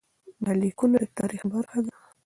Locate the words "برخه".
1.53-1.79